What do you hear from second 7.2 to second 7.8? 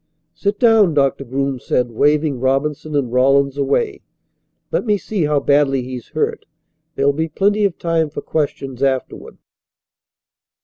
plenty of